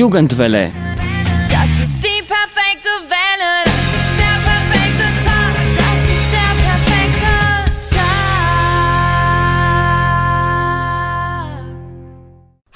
Jugendwelle. 0.00 0.72
Das 1.50 1.68
ist 1.78 1.98
die 2.02 2.22
perfekte 2.24 2.88
Welle. 3.12 3.52
Das 3.66 3.84
ist 4.00 4.12
der 4.16 4.38
perfekte 4.48 5.08
Tag. 5.28 5.54
Das 5.76 6.00
ist 6.16 6.28
der 6.36 6.52
perfekte 6.64 7.32
Tag. 7.96 8.08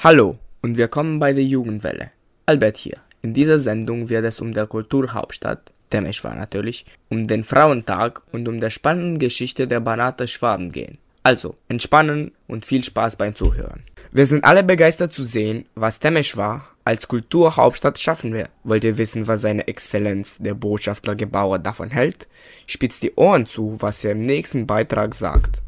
Hallo 0.05 0.37
und 0.61 0.77
willkommen 0.77 1.19
bei 1.19 1.33
der 1.33 1.45
Jugendwelle. 1.45 2.11
Albert 2.45 2.77
hier. 2.77 2.99
In 3.23 3.33
dieser 3.33 3.59
Sendung 3.59 4.11
wird 4.11 4.27
es 4.27 4.43
um 4.43 4.53
der 4.53 4.67
Kulturhauptstadt, 4.67 5.73
Temeschwar 5.89 6.35
natürlich, 6.35 6.85
um 7.09 7.27
den 7.27 7.43
Frauentag 7.43 8.21
und 8.33 8.47
um 8.49 8.61
der 8.61 8.69
spannenden 8.69 9.19
Geschichte 9.19 9.67
der 9.67 9.81
Banater 9.81 10.27
Schwaben 10.27 10.73
gehen. 10.73 10.99
Also, 11.23 11.57
entspannen 11.69 12.33
und 12.49 12.67
viel 12.67 12.85
Spaß 12.85 13.17
beim 13.17 13.35
Zuhören. 13.35 13.83
Wir 14.13 14.27
sind 14.27 14.45
alle 14.45 14.63
begeistert 14.63 15.15
zu 15.15 15.23
sehen, 15.23 15.65
was 15.75 16.01
Temeschwar 16.01 16.74
als 16.85 17.09
Kulturhauptstadt 17.09 17.99
schaffen 17.99 18.33
wird. 18.33 18.51
Wollt 18.63 18.85
ihr 18.85 18.99
wissen, 18.99 19.27
was 19.27 19.41
seine 19.41 19.67
Exzellenz, 19.67 20.39
der 20.39 20.55
Botschafter 20.55 21.15
Gebauer, 21.15 21.59
davon 21.59 21.91
hält? 21.91 22.27
Spitzt 22.67 23.03
die 23.03 23.15
Ohren 23.15 23.47
zu, 23.47 23.77
was 23.81 24.05
er 24.05 24.13
im 24.13 24.23
nächsten 24.23 24.67
Beitrag 24.67 25.15
sagt. 25.15 25.61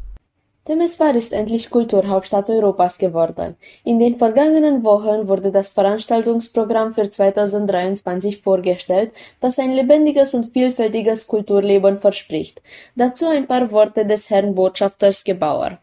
Temeswar 0.67 1.15
ist 1.15 1.31
endlich 1.31 1.69
Kulturhauptstadt 1.69 2.49
Europas 2.49 2.97
geworden. 2.97 3.55
In 3.85 3.99
den 3.99 4.17
vergangenen 4.17 4.83
Wochen 4.83 5.29
wurde 5.29 5.49
das 5.49 5.69
Veranstaltungsprogramm 5.69 6.93
für 6.93 7.09
2023 7.09 8.41
vorgestellt, 8.41 9.11
das 9.39 9.59
ein 9.59 9.71
lebendiges 9.71 10.33
und 10.33 10.51
vielfältiges 10.51 11.27
Kulturleben 11.27 11.99
verspricht. 11.99 12.61
Dazu 12.97 13.27
ein 13.27 13.47
paar 13.47 13.71
Worte 13.71 14.05
des 14.05 14.29
Herrn 14.29 14.55
Botschafters 14.55 15.23
Gebauer. 15.23 15.79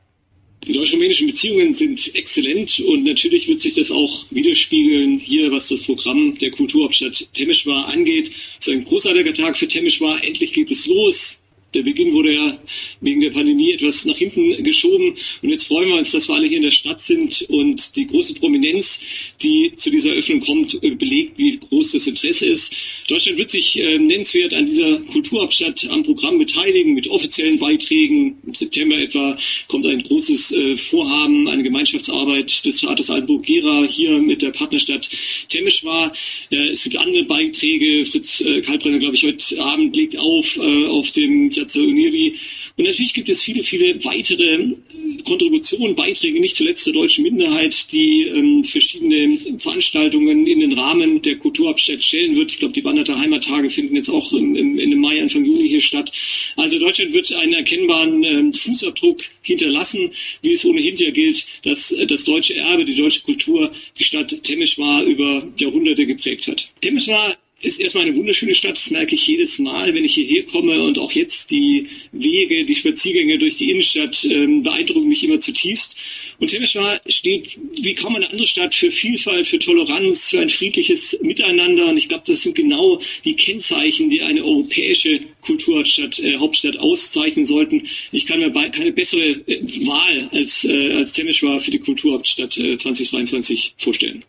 Die 0.67 0.73
deutsch-rumänischen 0.73 1.27
Beziehungen 1.27 1.75
sind 1.75 2.15
exzellent 2.15 2.81
und 2.81 3.05
natürlich 3.05 3.49
wird 3.49 3.61
sich 3.61 3.75
das 3.75 3.91
auch 3.91 4.25
widerspiegeln 4.31 5.19
hier, 5.19 5.53
was 5.53 5.69
das 5.69 5.83
Programm 5.83 6.39
der 6.39 6.51
Kulturhauptstadt 6.53 7.29
Temeschwar 7.35 7.89
angeht. 7.89 8.31
Es 8.59 8.67
ist 8.67 8.73
ein 8.73 8.85
großartiger 8.85 9.35
Tag 9.35 9.59
für 9.59 9.69
Temeschwar. 9.69 10.25
Endlich 10.25 10.55
geht 10.55 10.71
es 10.71 10.87
los. 10.87 11.44
Der 11.75 11.83
Beginn 11.83 12.13
wurde 12.13 12.33
ja 12.33 12.59
wegen 13.01 13.21
der 13.21 13.31
Pandemie 13.31 13.73
etwas 13.73 14.05
nach 14.05 14.17
hinten 14.17 14.63
geschoben. 14.63 15.15
Und 15.43 15.51
jetzt 15.51 15.67
freuen 15.67 15.89
wir 15.89 15.97
uns, 15.97 16.13
dass 16.13 16.29
wir 16.29 16.37
alle 16.37 16.47
hier 16.47 16.59
in 16.59 16.63
der 16.63 16.71
Stadt 16.71 17.01
sind 17.01 17.43
und 17.49 17.97
die 17.97 18.07
große 18.07 18.35
Prominenz, 18.35 19.01
die 19.43 19.73
zu 19.75 19.91
dieser 19.91 20.11
Eröffnung 20.11 20.41
kommt, 20.41 20.83
äh, 20.83 20.91
belegt, 20.91 21.33
wie 21.37 21.59
groß 21.59 21.93
das 21.93 22.07
Interesse 22.07 22.47
ist. 22.47 22.75
Deutschland 23.09 23.39
wird 23.39 23.51
sich 23.51 23.79
äh, 23.81 23.99
nennenswert 23.99 24.55
an 24.55 24.67
dieser 24.67 25.01
Kulturhauptstadt 25.01 25.89
am 25.91 26.05
Programm 26.05 26.39
beteiligen 26.39 26.95
mit 26.95 27.09
offiziellen 27.09 27.59
Beiträgen. 27.59 28.39
Im 28.47 28.55
September 28.55 28.97
etwa 28.97 29.37
kommt 29.67 29.87
ein 29.87 30.03
großes 30.03 30.53
äh, 30.53 30.77
Vorhaben, 30.77 31.49
eine 31.49 31.65
Gemeinschaftsarbeit 31.65 32.65
des 32.65 32.79
Theaters 32.79 33.11
Altenburg-Gera 33.11 33.85
hier 33.85 34.19
mit 34.19 34.43
der 34.43 34.51
Partnerstadt 34.51 35.11
Temeschwar. 35.49 36.13
Äh, 36.51 36.69
es 36.69 36.85
gibt 36.85 36.97
andere 36.97 37.25
Beiträge. 37.25 38.05
Fritz 38.07 38.41
äh, 38.41 38.61
Kalbrenner, 38.61 38.99
glaube 39.01 39.17
ich, 39.17 39.25
heute 39.25 39.61
Abend 39.61 39.97
legt 39.97 40.17
auf 40.17 40.57
äh, 40.57 40.87
auf 40.87 41.11
dem 41.11 41.51
Piazza 41.65 41.81
Uniri. 41.81 42.35
Und 42.77 42.85
natürlich 42.85 43.15
gibt 43.15 43.29
es 43.29 43.43
viele, 43.43 43.63
viele 43.63 44.05
weitere 44.05 44.55
äh, 44.55 44.77
Kontributionen, 45.25 45.95
Beiträge, 45.95 46.41
nicht 46.41 46.57
zuletzt 46.57 46.87
der 46.87 46.93
deutschen 46.93 47.25
Minderheit, 47.25 47.93
die 47.93 48.23
ähm, 48.25 48.65
verschiedene 48.65 49.39
Veranstaltungen 49.59 50.47
in 50.47 50.61
den 50.61 50.73
Rahmen 50.79 51.23
der 51.23 51.37
Kulturhauptstadt 51.37 52.03
stellen 52.03 52.37
wird. 52.37 52.53
Ich 52.53 52.59
glaube, 52.59 52.75
die 52.75 52.85
Wanderter 52.85 53.19
Heimattage 53.19 53.71
finden 53.71 53.97
jetzt 53.97 54.09
auch 54.09 54.33
im, 54.33 54.55
im, 54.57 54.79
Ende 54.79 54.97
Mai, 54.97 55.23
Anfang 55.23 55.45
Juni 55.45 55.69
hier 55.69 55.81
statt. 55.81 56.13
Also 56.57 56.79
Deutschland 56.79 57.13
wird 57.13 57.33
einen 57.33 57.55
erkennbaren 57.55 58.25
ähm, 58.25 58.53
Fußabdruck 58.53 59.23
hinterlassen, 59.43 60.11
wie 60.43 60.53
es 60.53 60.65
ohnehin 60.65 60.97
ja 60.97 61.11
gilt, 61.11 61.47
dass 61.63 61.93
äh, 61.93 62.07
das 62.07 62.25
deutsche 62.25 62.55
Erbe, 62.57 62.85
die 62.85 62.97
deutsche 62.97 63.23
Kultur, 63.23 63.73
die 63.99 64.05
Stadt 64.05 64.43
Temeswar 64.43 65.05
über 65.05 65.47
Jahrhunderte 65.57 66.07
geprägt 66.07 66.49
hat. 66.49 66.69
Temeswar 66.81 67.37
ist 67.65 67.81
erstmal 67.81 68.05
eine 68.05 68.17
wunderschöne 68.17 68.55
Stadt. 68.55 68.73
Das 68.73 68.91
merke 68.91 69.15
ich 69.15 69.27
jedes 69.27 69.59
Mal, 69.59 69.95
wenn 69.95 70.05
ich 70.05 70.15
hierher 70.15 70.45
komme. 70.45 70.83
Und 70.83 70.99
auch 70.99 71.13
jetzt 71.13 71.51
die 71.51 71.87
Wege, 72.13 72.65
die 72.65 72.75
Spaziergänge 72.75 73.39
durch 73.39 73.57
die 73.57 73.71
Innenstadt 73.71 74.25
ähm, 74.25 74.63
beeindrucken 74.63 75.09
mich 75.09 75.25
immer 75.25 75.41
zutiefst. 75.41 75.97
Und 76.39 76.49
Temeswar 76.49 77.01
steht 77.07 77.59
wie 77.81 77.95
kaum 77.95 78.17
eine 78.17 78.31
andere 78.31 78.47
Stadt 78.47 78.75
für 78.75 78.91
Vielfalt, 78.91 79.47
für 79.47 79.59
Toleranz, 79.59 80.31
für 80.31 80.41
ein 80.41 80.51
friedliches 80.51 81.19
Miteinander. 81.23 81.87
Und 81.87 81.97
ich 81.97 82.09
glaube, 82.09 82.25
das 82.27 82.43
sind 82.43 82.55
genau 82.55 83.01
die 83.25 83.37
Kennzeichen, 83.37 84.11
die 84.11 84.23
eine 84.23 84.45
europäische 84.45 85.21
Kulturhauptstadt 85.43 86.19
äh, 86.19 86.37
Hauptstadt 86.37 86.77
auszeichnen 86.77 87.47
sollten. 87.47 87.87
Ich 88.13 88.27
kann 88.27 88.41
mir 88.41 88.53
keine 88.71 88.93
bessere 88.93 89.23
äh, 89.47 89.61
Wahl 89.87 90.29
als, 90.33 90.65
äh, 90.65 90.93
als 90.93 91.13
Temeswar 91.13 91.61
für 91.61 91.71
die 91.71 91.79
Kulturhauptstadt 91.79 92.57
äh, 92.57 92.77
2023 92.77 93.75
vorstellen. 93.79 94.25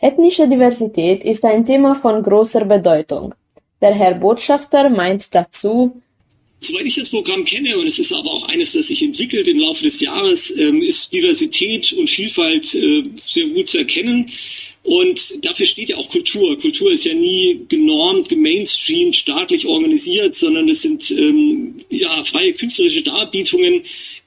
Ethnische 0.00 0.46
Diversität 0.46 1.24
ist 1.24 1.44
ein 1.44 1.66
Thema 1.66 1.96
von 1.96 2.22
großer 2.22 2.64
Bedeutung. 2.64 3.34
Der 3.82 3.92
Herr 3.94 4.14
Botschafter 4.14 4.88
meint 4.88 5.34
dazu, 5.34 6.00
Soweit 6.60 6.86
ich 6.86 6.96
das 6.96 7.10
Programm 7.10 7.44
kenne, 7.44 7.78
und 7.78 7.86
es 7.86 8.00
ist 8.00 8.12
aber 8.12 8.32
auch 8.32 8.48
eines, 8.48 8.72
das 8.72 8.88
sich 8.88 9.00
entwickelt 9.02 9.46
im 9.46 9.60
Laufe 9.60 9.84
des 9.84 10.00
Jahres, 10.00 10.50
ähm, 10.56 10.82
ist 10.82 11.12
Diversität 11.12 11.92
und 11.92 12.10
Vielfalt 12.10 12.74
äh, 12.74 13.04
sehr 13.24 13.46
gut 13.46 13.68
zu 13.68 13.78
erkennen. 13.78 14.28
Und 14.82 15.44
dafür 15.44 15.66
steht 15.66 15.90
ja 15.90 15.96
auch 15.96 16.08
Kultur. 16.08 16.58
Kultur 16.58 16.90
ist 16.90 17.04
ja 17.04 17.14
nie 17.14 17.60
genormt, 17.68 18.28
gemainstreamt, 18.28 19.14
staatlich 19.14 19.66
organisiert, 19.66 20.34
sondern 20.34 20.68
es 20.68 20.82
sind 20.82 21.10
ähm, 21.12 21.84
ja, 21.90 22.24
freie 22.24 22.52
künstlerische 22.54 23.02
Darbietungen. 23.02 23.82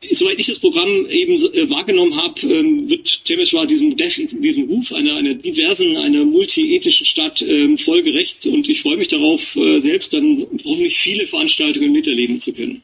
Soweit 0.09 0.39
ich 0.39 0.47
das 0.47 0.57
Programm 0.57 1.06
eben 1.09 1.35
äh, 1.35 1.69
wahrgenommen 1.69 2.16
habe, 2.16 2.41
ähm, 2.41 2.89
wird 2.89 3.23
Temeswar 3.23 3.67
diesem, 3.67 3.95
diesem 3.95 4.67
Ruf 4.67 4.91
einer, 4.94 5.16
einer 5.16 5.35
diversen, 5.35 5.95
einer 5.95 6.25
multiethischen 6.25 7.06
Stadt 7.06 7.41
ähm, 7.44 7.78
voll. 7.78 8.00
Und 8.00 8.67
ich 8.67 8.81
freue 8.81 8.97
mich 8.97 9.09
darauf, 9.09 9.56
äh, 9.56 9.79
selbst 9.79 10.13
dann 10.13 10.47
hoffentlich 10.66 10.97
viele 10.97 11.28
Veranstaltungen 11.28 11.91
miterleben 11.91 12.39
zu 12.39 12.51
können. 12.51 12.81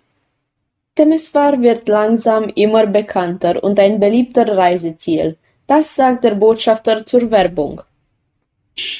Temeswar 0.95 1.61
wird 1.61 1.88
langsam 1.88 2.51
immer 2.55 2.85
bekannter 2.85 3.63
und 3.63 3.79
ein 3.79 3.99
beliebter 3.99 4.47
Reiseziel. 4.47 5.38
Das 5.66 5.95
sagt 5.95 6.23
der 6.23 6.35
Botschafter 6.35 7.05
zur 7.05 7.29
Werbung. 7.31 7.81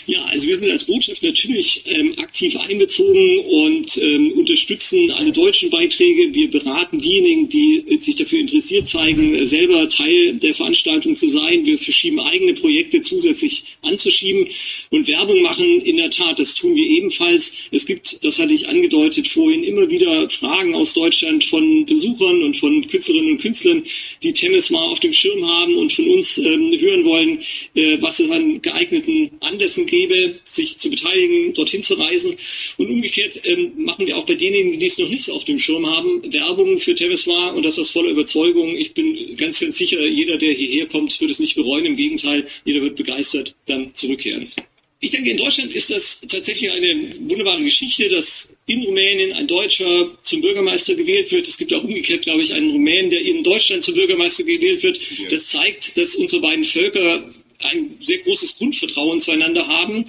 Ja, 0.08 0.24
also 0.26 0.48
wir 0.48 0.58
sind 0.58 0.72
als 0.72 0.86
Botschaft 0.86 1.22
natürlich 1.22 1.84
ähm, 1.86 2.14
aktiv 2.18 2.56
einbezogen 2.58 3.40
und 3.40 3.98
ähm, 3.98 4.32
unterstützen 4.32 5.12
alle 5.12 5.32
deutschen 5.32 5.70
Beiträge. 5.70 6.34
Wir 6.34 6.50
beraten 6.50 7.00
diejenigen, 7.00 7.50
die 7.50 7.84
äh, 7.88 8.00
sich 8.00 8.16
dafür 8.16 8.40
interessiert 8.40 8.88
zeigen, 8.88 9.36
äh, 9.36 9.46
selber 9.46 9.88
Teil 9.88 10.36
der 10.36 10.56
Veranstaltung 10.56 11.16
zu 11.16 11.30
sein. 11.30 11.66
Wir 11.66 11.78
verschieben 11.78 12.20
eigene 12.20 12.54
Projekte 12.56 13.02
zusätzlich 13.02 13.66
anzuschieben 13.84 14.48
und 14.90 15.08
Werbung 15.08 15.42
machen. 15.42 15.82
In 15.82 15.98
der 15.98 16.10
Tat, 16.10 16.40
das 16.40 16.56
tun 16.56 16.76
wir 16.76 16.86
ebenfalls. 16.86 17.54
Es 17.72 17.86
gibt, 17.86 18.24
das 18.24 18.40
hatte 18.40 18.54
ich 18.54 18.68
angedeutet 18.68 19.28
vorhin, 19.28 19.64
immer 19.64 19.90
wieder 19.92 20.30
Fragen 20.30 20.74
aus 20.74 20.94
Deutschland 20.94 21.44
von 21.44 21.86
Besuchern 21.86 22.44
und 22.44 22.58
von 22.58 22.88
Künstlerinnen 22.88 23.34
und 23.34 23.42
Künstlern, 23.42 23.84
die 24.24 24.34
Tennis 24.34 24.72
mal 24.72 24.86
auf 24.86 25.00
dem 25.02 25.14
Schirm 25.14 25.48
haben 25.48 25.76
und 25.78 25.92
von 25.94 26.08
uns 26.10 26.38
ähm, 26.40 26.76
hören 26.80 27.06
wollen, 27.06 27.40
äh, 27.76 27.98
was 28.02 28.20
es 28.20 28.32
an 28.32 28.62
geeigneten 28.62 29.30
Anlässen 29.42 29.67
gäbe, 29.76 30.36
sich 30.44 30.78
zu 30.78 30.90
beteiligen, 30.90 31.54
dorthin 31.54 31.84
zu 31.84 31.96
reisen. 31.96 32.38
Und 32.78 32.90
umgekehrt 32.90 33.42
ähm, 33.44 33.72
machen 33.78 34.08
wir 34.08 34.18
auch 34.18 34.26
bei 34.26 34.36
denjenigen, 34.36 34.80
die 34.80 34.86
es 34.86 34.98
noch 34.98 35.10
nicht 35.10 35.30
auf 35.30 35.46
dem 35.46 35.60
Schirm 35.60 35.86
haben, 35.86 36.22
Werbung 36.32 36.80
für 36.80 36.96
Temeswar 36.96 37.56
und 37.56 37.64
das 37.64 37.80
aus 37.80 37.90
voller 37.90 38.10
Überzeugung. 38.10 38.76
Ich 38.78 38.94
bin 38.94 39.36
ganz, 39.36 39.60
ganz 39.60 39.78
sicher, 39.78 40.06
jeder, 40.06 40.38
der 40.38 40.54
hierher 40.54 40.86
kommt, 40.88 41.20
wird 41.20 41.32
es 41.32 41.40
nicht 41.40 41.56
bereuen. 41.56 41.86
Im 41.86 41.96
Gegenteil, 41.96 42.48
jeder 42.66 42.82
wird 42.82 42.96
begeistert 42.96 43.56
dann 43.66 43.94
zurückkehren. 43.94 44.52
Ich 45.00 45.12
denke, 45.12 45.30
in 45.30 45.38
Deutschland 45.38 45.72
ist 45.74 45.92
das 45.92 46.22
tatsächlich 46.22 46.72
eine 46.72 47.12
wunderbare 47.30 47.62
Geschichte, 47.62 48.10
dass 48.10 48.58
in 48.66 48.82
Rumänien 48.82 49.32
ein 49.32 49.46
Deutscher 49.46 50.12
zum 50.24 50.42
Bürgermeister 50.42 50.96
gewählt 50.96 51.32
wird. 51.32 51.48
Es 51.48 51.58
gibt 51.58 51.72
auch 51.72 51.84
umgekehrt, 51.84 52.24
glaube 52.24 52.42
ich, 52.42 52.52
einen 52.52 52.72
Rumänen, 52.72 53.12
der 53.12 53.22
in 53.22 53.44
Deutschland 53.44 53.84
zum 53.84 53.94
Bürgermeister 53.94 54.44
gewählt 54.44 54.82
wird. 54.82 55.00
Das 55.30 55.50
zeigt, 55.50 55.98
dass 56.00 56.16
unsere 56.16 56.42
beiden 56.42 56.64
Völker 56.64 57.32
ein 57.60 57.98
sehr 58.00 58.20
großes 58.20 58.58
Grundvertrauen 58.58 59.20
zueinander 59.20 59.68
haben. 59.68 60.06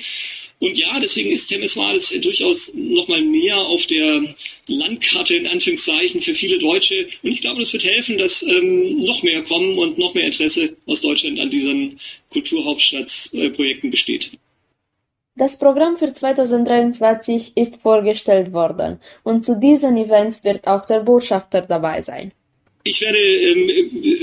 Und 0.61 0.77
ja, 0.77 0.99
deswegen 0.99 1.31
ist 1.31 1.47
Temeswar 1.47 1.95
durchaus 2.21 2.73
nochmal 2.75 3.23
mehr 3.23 3.59
auf 3.59 3.87
der 3.87 4.35
Landkarte 4.67 5.37
in 5.37 5.47
Anführungszeichen 5.47 6.21
für 6.21 6.35
viele 6.35 6.59
Deutsche. 6.59 7.09
Und 7.23 7.31
ich 7.31 7.41
glaube, 7.41 7.61
das 7.61 7.73
wird 7.73 7.85
helfen, 7.85 8.19
dass 8.19 8.43
ähm, 8.43 8.99
noch 8.99 9.23
mehr 9.23 9.43
kommen 9.45 9.79
und 9.79 9.99
noch 9.99 10.15
mehr 10.15 10.25
Interesse 10.25 10.77
aus 10.87 11.01
Deutschland 11.01 11.39
an 11.39 11.51
diesen 11.51 12.01
Kulturhauptstadtprojekten 12.31 13.91
besteht. 13.91 14.33
Das 15.37 15.57
Programm 15.57 15.97
für 15.97 16.13
2023 16.13 17.57
ist 17.57 17.81
vorgestellt 17.81 18.53
worden 18.53 18.99
und 19.23 19.45
zu 19.45 19.61
diesen 19.61 19.97
Events 19.97 20.43
wird 20.43 20.67
auch 20.67 20.85
der 20.85 20.99
Botschafter 20.99 21.61
dabei 21.61 22.03
sein. 22.03 22.33
Ich 22.85 23.01
werde 23.01 23.19
ähm, 23.19 23.71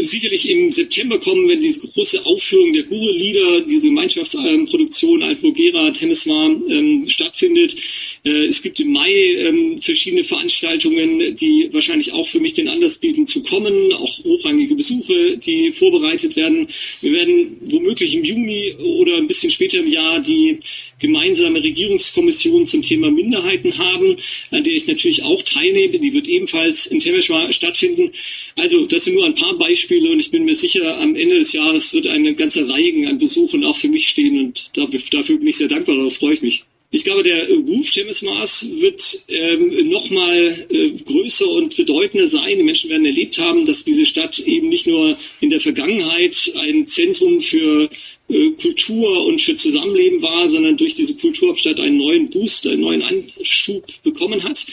sicherlich 0.03 0.49
im 0.49 0.71
September 0.71 1.19
kommen, 1.19 1.47
wenn 1.47 1.59
diese 1.59 1.81
große 1.81 2.25
Aufführung 2.25 2.73
der 2.73 2.83
Gure-Lieder, 2.83 3.61
diese 3.61 3.87
Gemeinschaftsproduktion 3.87 5.21
ähm, 5.21 5.27
Alpogera, 5.27 5.91
Temeswar 5.91 6.49
ähm, 6.69 7.07
stattfindet. 7.07 7.75
Äh, 8.23 8.45
es 8.45 8.63
gibt 8.63 8.79
im 8.79 8.91
Mai 8.91 9.11
ähm, 9.11 9.77
verschiedene 9.79 10.23
Veranstaltungen, 10.23 11.35
die 11.35 11.69
wahrscheinlich 11.73 12.13
auch 12.13 12.27
für 12.27 12.39
mich 12.39 12.53
den 12.53 12.67
Anlass 12.67 12.97
bieten 12.97 13.27
zu 13.27 13.43
kommen, 13.43 13.93
auch 13.93 14.23
hochrangige 14.23 14.73
Besuche, 14.73 15.37
die 15.37 15.71
vorbereitet 15.71 16.35
werden. 16.35 16.67
Wir 17.01 17.11
werden 17.11 17.57
womöglich 17.65 18.15
im 18.15 18.23
Juni 18.23 18.73
oder 18.79 19.17
ein 19.17 19.27
bisschen 19.27 19.51
später 19.51 19.79
im 19.79 19.87
Jahr 19.87 20.19
die 20.19 20.59
gemeinsame 20.99 21.61
Regierungskommission 21.61 22.65
zum 22.65 22.81
Thema 22.81 23.11
Minderheiten 23.11 23.77
haben, 23.77 24.15
an 24.49 24.63
der 24.63 24.73
ich 24.73 24.87
natürlich 24.87 25.23
auch 25.23 25.43
teilnehme. 25.43 25.99
Die 25.99 26.13
wird 26.13 26.27
ebenfalls 26.27 26.85
in 26.85 26.99
Temeswar 26.99 27.51
stattfinden. 27.51 28.11
Also 28.57 28.85
das 28.85 29.03
sind 29.03 29.15
nur 29.15 29.25
ein 29.25 29.35
paar 29.35 29.57
Beispiele 29.57 30.09
und 30.11 30.19
ich 30.19 30.31
bin 30.31 30.45
mir 30.45 30.55
sicher, 30.55 30.97
am 30.99 31.15
Ende 31.15 31.39
des 31.39 31.51
Jahres 31.51 31.93
wird 31.93 32.07
eine 32.07 32.35
ganze 32.35 32.69
Reihe 32.69 33.07
an 33.07 33.17
Besuchen 33.17 33.65
auch 33.65 33.75
für 33.75 33.89
mich 33.89 34.07
stehen 34.07 34.39
und 34.39 34.69
dafür 34.73 35.37
bin 35.37 35.47
ich 35.47 35.57
sehr 35.57 35.67
dankbar, 35.67 35.97
darauf 35.97 36.15
freue 36.15 36.33
ich 36.33 36.41
mich. 36.41 36.63
Ich 36.91 37.03
glaube, 37.03 37.23
der 37.23 37.49
Ruf 37.49 37.91
Temesmars 37.91 38.69
wird 38.79 39.23
ähm, 39.27 39.89
noch 39.89 40.09
mal 40.11 40.65
äh, 40.69 40.91
größer 40.91 41.49
und 41.49 41.75
bedeutender 41.75 42.29
sein. 42.29 42.57
Die 42.57 42.63
Menschen 42.63 42.89
werden 42.89 43.05
erlebt 43.05 43.37
haben, 43.37 43.65
dass 43.65 43.83
diese 43.83 44.05
Stadt 44.05 44.39
eben 44.39 44.69
nicht 44.69 44.87
nur 44.87 45.17
in 45.41 45.49
der 45.49 45.59
Vergangenheit 45.59 46.53
ein 46.55 46.85
Zentrum 46.85 47.41
für 47.41 47.89
äh, 48.29 48.49
Kultur 48.51 49.25
und 49.25 49.41
für 49.41 49.57
Zusammenleben 49.57 50.21
war, 50.21 50.47
sondern 50.47 50.77
durch 50.77 50.93
diese 50.93 51.15
Kulturhauptstadt 51.15 51.81
einen 51.81 51.97
neuen 51.97 52.29
Boost, 52.29 52.65
einen 52.65 52.81
neuen 52.81 53.01
Anschub 53.01 53.85
bekommen 54.03 54.43
hat. 54.43 54.65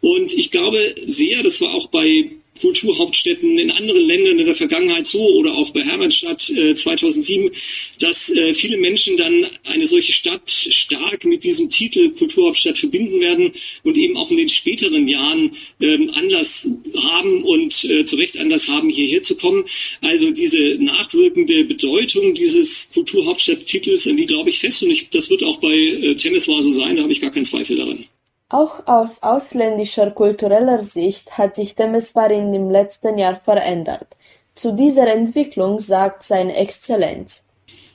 Und 0.00 0.32
ich 0.32 0.50
glaube 0.50 0.94
sehr, 1.06 1.42
das 1.42 1.60
war 1.60 1.74
auch 1.74 1.88
bei 1.88 2.30
Kulturhauptstädten 2.60 3.58
in 3.58 3.70
anderen 3.70 4.02
Ländern 4.02 4.38
in 4.38 4.46
der 4.46 4.54
Vergangenheit 4.54 5.06
so 5.06 5.20
oder 5.20 5.54
auch 5.54 5.70
bei 5.70 5.82
Hermannstadt 5.82 6.50
äh, 6.50 6.74
2007, 6.74 7.50
dass 7.98 8.30
äh, 8.30 8.54
viele 8.54 8.76
Menschen 8.76 9.16
dann 9.16 9.46
eine 9.64 9.86
solche 9.86 10.12
Stadt 10.12 10.50
stark 10.50 11.24
mit 11.24 11.44
diesem 11.44 11.70
Titel 11.70 12.10
Kulturhauptstadt 12.10 12.78
verbinden 12.78 13.20
werden 13.20 13.52
und 13.82 13.96
eben 13.96 14.16
auch 14.16 14.30
in 14.30 14.36
den 14.36 14.48
späteren 14.48 15.08
Jahren 15.08 15.52
ähm, 15.80 16.10
Anlass 16.14 16.68
haben 16.96 17.42
und 17.44 17.84
äh, 17.84 18.04
zu 18.04 18.16
Recht 18.16 18.38
Anlass 18.38 18.68
haben, 18.68 18.88
hierher 18.88 19.22
zu 19.22 19.36
kommen. 19.36 19.64
Also 20.00 20.30
diese 20.30 20.76
nachwirkende 20.80 21.64
Bedeutung 21.64 22.34
dieses 22.34 22.90
Kulturhauptstadttitels, 22.92 24.06
an 24.06 24.16
die 24.16 24.26
glaube 24.26 24.50
ich 24.50 24.58
fest 24.58 24.82
und 24.82 24.90
ich, 24.90 25.10
das 25.10 25.30
wird 25.30 25.42
auch 25.42 25.58
bei 25.58 25.74
äh, 25.74 26.14
Temeswar 26.14 26.62
so 26.62 26.70
sein, 26.70 26.96
da 26.96 27.02
habe 27.02 27.12
ich 27.12 27.20
gar 27.20 27.30
keinen 27.30 27.44
Zweifel 27.44 27.76
daran. 27.76 28.06
Auch 28.48 28.86
aus 28.86 29.24
ausländischer 29.24 30.12
kultureller 30.12 30.84
Sicht 30.84 31.36
hat 31.36 31.56
sich 31.56 31.74
Temeswar 31.74 32.30
in 32.30 32.52
dem 32.52 32.70
letzten 32.70 33.18
Jahr 33.18 33.34
verändert. 33.34 34.06
Zu 34.54 34.72
dieser 34.72 35.08
Entwicklung 35.08 35.80
sagt 35.80 36.22
seine 36.22 36.54
Exzellenz. 36.54 37.45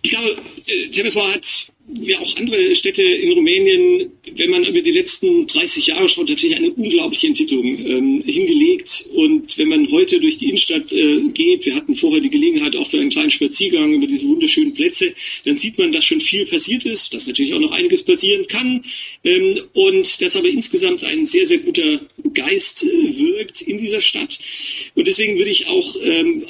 Ich 0.01 0.09
glaube, 0.09 0.35
äh, 0.65 0.87
Temeswar 0.89 1.33
hat 1.33 1.71
wie 1.93 2.15
auch 2.15 2.37
andere 2.37 2.73
Städte 2.75 3.01
in 3.01 3.33
Rumänien, 3.33 4.11
wenn 4.35 4.49
man 4.49 4.63
über 4.63 4.81
die 4.81 4.91
letzten 4.91 5.47
30 5.47 5.87
Jahre 5.87 6.07
schaut, 6.07 6.29
natürlich 6.29 6.55
eine 6.55 6.71
unglaubliche 6.71 7.27
Entwicklung 7.27 7.65
ähm, 7.65 8.21
hingelegt. 8.21 9.09
Und 9.13 9.57
wenn 9.57 9.67
man 9.67 9.91
heute 9.91 10.19
durch 10.19 10.37
die 10.37 10.47
Innenstadt 10.49 10.91
äh, 10.91 11.19
geht, 11.33 11.65
wir 11.65 11.75
hatten 11.75 11.95
vorher 11.95 12.21
die 12.21 12.29
Gelegenheit 12.29 12.75
auch 12.75 12.87
für 12.87 12.99
einen 12.99 13.09
kleinen 13.09 13.31
Spaziergang 13.31 13.93
über 13.93 14.07
diese 14.07 14.27
wunderschönen 14.27 14.73
Plätze, 14.73 15.13
dann 15.43 15.57
sieht 15.57 15.77
man, 15.77 15.91
dass 15.91 16.05
schon 16.05 16.21
viel 16.21 16.45
passiert 16.45 16.85
ist, 16.85 17.13
dass 17.13 17.27
natürlich 17.27 17.53
auch 17.53 17.59
noch 17.59 17.71
einiges 17.71 18.03
passieren 18.03 18.47
kann 18.47 18.83
ähm, 19.23 19.59
und 19.73 20.21
dass 20.21 20.35
aber 20.35 20.47
insgesamt 20.47 21.03
ein 21.03 21.25
sehr, 21.25 21.45
sehr 21.45 21.59
guter 21.59 22.01
Geist 22.33 22.83
äh, 22.83 23.19
wirkt 23.19 23.61
in 23.61 23.79
dieser 23.79 24.01
Stadt. 24.01 24.39
Und 24.95 25.07
deswegen 25.07 25.37
würde 25.37 25.51
ich 25.51 25.67
auch 25.67 25.95
ähm, 26.01 26.43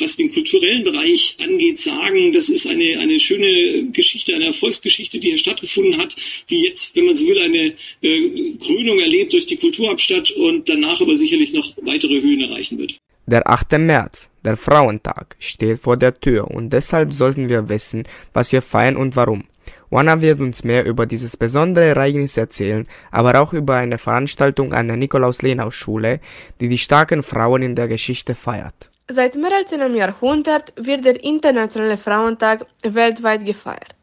was 0.00 0.16
den 0.16 0.32
kulturellen 0.32 0.84
Bereich 0.84 1.36
angeht, 1.42 1.78
sagen, 1.78 2.32
das 2.32 2.48
ist 2.48 2.66
eine, 2.66 2.98
eine 2.98 3.18
schöne 3.18 3.90
Geschichte, 3.92 4.34
eine 4.34 4.46
Erfolgsgeschichte, 4.46 5.18
die 5.18 5.28
hier 5.28 5.38
stattgefunden 5.38 5.98
hat, 5.98 6.14
die 6.50 6.62
jetzt, 6.62 6.94
wenn 6.94 7.06
man 7.06 7.16
so 7.16 7.26
will, 7.26 7.38
eine 7.38 7.74
äh, 8.02 8.56
Krönung 8.64 8.98
erlebt 8.98 9.32
durch 9.32 9.46
die 9.46 9.56
Kulturhauptstadt 9.56 10.30
und 10.32 10.68
danach 10.68 11.00
aber 11.00 11.16
sicherlich 11.16 11.52
noch 11.52 11.74
weitere 11.82 12.20
Höhen 12.20 12.40
erreichen 12.40 12.78
wird. 12.78 12.98
Der 13.26 13.48
8. 13.48 13.78
März, 13.78 14.28
der 14.44 14.56
Frauentag, 14.56 15.36
steht 15.38 15.78
vor 15.78 15.96
der 15.96 16.20
Tür 16.20 16.50
und 16.50 16.70
deshalb 16.70 17.14
sollten 17.14 17.48
wir 17.48 17.70
wissen, 17.70 18.04
was 18.34 18.52
wir 18.52 18.60
feiern 18.60 18.96
und 18.96 19.16
warum. 19.16 19.44
Juana 19.90 20.20
wird 20.20 20.40
uns 20.40 20.64
mehr 20.64 20.84
über 20.84 21.06
dieses 21.06 21.36
besondere 21.36 21.84
Ereignis 21.86 22.36
erzählen, 22.36 22.86
aber 23.10 23.40
auch 23.40 23.52
über 23.52 23.76
eine 23.76 23.96
Veranstaltung 23.96 24.72
an 24.72 24.88
der 24.88 24.96
Nikolaus-Lenau-Schule, 24.96 26.20
die 26.60 26.68
die 26.68 26.78
starken 26.78 27.22
Frauen 27.22 27.62
in 27.62 27.76
der 27.76 27.88
Geschichte 27.88 28.34
feiert. 28.34 28.90
Seit 29.10 29.34
mehr 29.34 29.54
als 29.54 29.70
einem 29.70 29.94
Jahrhundert 29.94 30.72
wird 30.76 31.04
der 31.04 31.22
Internationale 31.22 31.98
Frauentag 31.98 32.64
weltweit 32.82 33.44
gefeiert. 33.44 33.94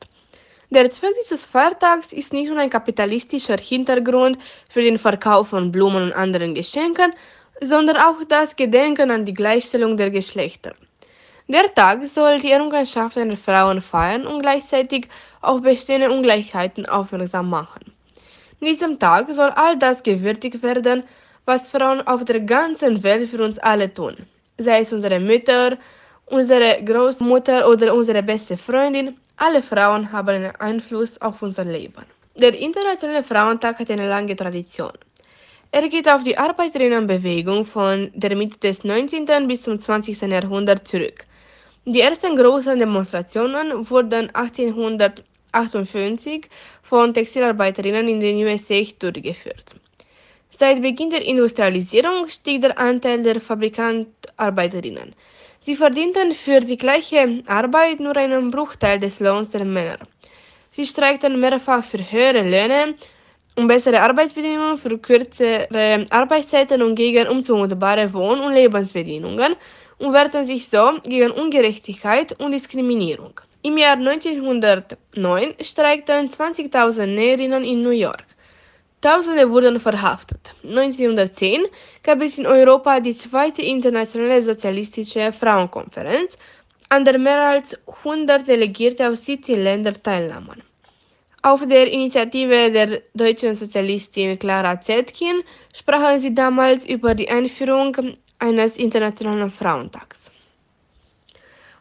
Der 0.70 0.92
Zweck 0.92 1.16
dieses 1.20 1.44
Feiertags 1.44 2.14
ist 2.14 2.32
nicht 2.34 2.50
nur 2.50 2.60
ein 2.60 2.70
kapitalistischer 2.70 3.58
Hintergrund 3.58 4.38
für 4.70 4.84
den 4.84 5.00
Verkauf 5.00 5.48
von 5.48 5.72
Blumen 5.72 6.04
und 6.04 6.14
anderen 6.14 6.54
Geschenken, 6.54 7.14
sondern 7.62 7.98
auch 7.98 8.24
das 8.30 8.56
Gedenken 8.56 9.10
an 9.10 9.26
die 9.26 9.34
Gleichstellung 9.34 9.98
der 9.98 10.12
Geschlechter. 10.12 10.76
Der 11.48 11.74
Tag 11.74 12.06
soll 12.06 12.40
die 12.40 12.52
Errungenschaften 12.52 13.30
der 13.30 13.40
Frauen 13.40 13.82
feiern 13.82 14.28
und 14.28 14.44
gleichzeitig 14.44 15.08
auf 15.42 15.64
bestehende 15.64 16.12
Ungleichheiten 16.12 16.86
aufmerksam 16.86 17.50
machen. 17.50 17.92
An 18.62 18.68
diesem 18.68 19.00
Tag 19.00 19.34
soll 19.34 19.50
all 19.50 19.76
das 19.80 20.04
gewürdigt 20.04 20.62
werden, 20.62 21.06
was 21.46 21.72
Frauen 21.72 22.06
auf 22.06 22.24
der 22.24 22.42
ganzen 22.42 23.02
Welt 23.02 23.32
für 23.32 23.44
uns 23.44 23.58
alle 23.58 23.92
tun 23.92 24.16
sei 24.58 24.82
es 24.82 24.94
unsere 24.94 25.20
Mütter, 25.20 25.78
unsere 26.26 26.84
Großmutter 26.84 27.70
oder 27.70 27.94
unsere 27.94 28.24
beste 28.24 28.58
Freundin, 28.58 29.18
alle 29.38 29.62
Frauen 29.62 30.12
haben 30.12 30.30
einen 30.30 30.56
Einfluss 30.58 31.22
auf 31.22 31.42
unser 31.42 31.66
Leben. 31.66 32.06
Der 32.36 32.58
Internationale 32.58 33.24
Frauentag 33.24 33.80
hat 33.80 33.92
eine 33.92 34.08
lange 34.08 34.36
Tradition. 34.36 34.94
Er 35.72 35.88
geht 35.90 36.08
auf 36.10 36.24
die 36.24 36.38
Arbeiterinnenbewegung 36.38 37.66
von 37.66 38.12
der 38.14 38.36
Mitte 38.36 38.60
des 38.60 38.84
19. 38.84 39.26
bis 39.48 39.64
zum 39.64 39.80
20. 39.80 40.22
Jahrhundert 40.22 40.88
zurück. 40.88 41.26
Die 41.86 42.02
ersten 42.02 42.36
großen 42.36 42.78
Demonstrationen 42.78 43.90
wurden 43.90 44.30
1858 44.36 46.48
von 46.84 47.12
Textilarbeiterinnen 47.14 48.08
in 48.08 48.20
den 48.20 48.38
USA 48.46 48.84
durchgeführt. 49.00 49.81
Seit 50.62 50.80
Beginn 50.80 51.10
der 51.10 51.26
Industrialisierung 51.26 52.30
stieg 52.30 52.62
der 52.62 52.78
Anteil 52.78 53.24
der 53.24 53.42
Fabrikantarbeiterinnen. 53.42 55.16
Sie 55.60 55.76
verdienten 55.76 56.34
für 56.34 56.60
die 56.60 56.78
gleiche 56.78 57.42
Arbeit 57.48 58.00
nur 58.00 58.16
einen 58.16 58.52
Bruchteil 58.52 59.00
des 59.00 59.20
Lohns 59.20 59.50
der 59.50 59.66
Männer. 59.66 59.98
Sie 60.70 60.86
streikten 60.86 61.40
mehrfach 61.40 61.84
für 61.84 61.98
höhere 62.12 62.44
Löhne 62.44 62.94
und 63.56 63.68
bessere 63.70 64.00
Arbeitsbedingungen, 64.02 64.78
für 64.78 65.00
kürzere 65.00 66.06
Arbeitszeiten 66.12 66.84
und 66.84 66.94
gegen 66.94 67.28
unzumutbare 67.28 68.14
Wohn- 68.14 68.42
und 68.42 68.54
Lebensbedingungen 68.54 69.56
und 69.98 70.14
wehrten 70.14 70.46
sich 70.46 70.70
so 70.70 70.92
gegen 71.02 71.32
Ungerechtigkeit 71.32 72.40
und 72.40 72.52
Diskriminierung. 72.52 73.34
Im 73.64 73.80
Jahr 73.80 73.98
1909 73.98 75.56
streikten 75.60 76.30
20.000 76.30 77.08
Näherinnen 77.08 77.64
in 77.64 77.82
New 77.82 77.98
York. 78.06 78.26
Tausende 79.02 79.50
wurden 79.50 79.80
verhaftet. 79.80 80.54
1910 80.64 81.66
gab 82.04 82.22
es 82.22 82.38
in 82.38 82.46
Europa 82.46 83.00
die 83.00 83.16
zweite 83.16 83.64
internationale 83.64 84.44
sozialistische 84.44 85.32
Frauenkonferenz, 85.32 86.38
an 86.90 87.04
der 87.04 87.18
mehr 87.18 87.42
als 87.42 87.76
100 88.04 88.48
Delegierte 88.48 89.10
aus 89.10 89.26
17 89.26 89.64
Ländern 89.64 89.98
teilnahmen. 90.04 90.62
Auf 91.42 91.66
der 91.66 91.92
Initiative 91.92 92.72
der 92.72 93.02
deutschen 93.16 93.56
Sozialistin 93.56 94.38
Clara 94.38 94.80
Zetkin 94.80 95.42
sprachen 95.74 96.20
sie 96.20 96.36
damals 96.36 96.86
über 96.86 97.16
die 97.16 97.28
Einführung 97.28 97.98
eines 98.38 98.78
internationalen 98.78 99.50
Frauentags. 99.50 100.30